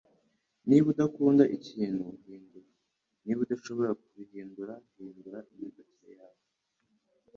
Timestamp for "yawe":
6.21-6.39